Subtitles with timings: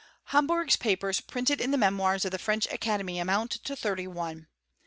[0.33, 4.47] Romberg's papers printed in the Memoirs of tha French Academy amount to thirty one.